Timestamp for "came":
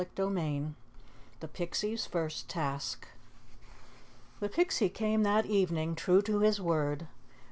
4.89-5.21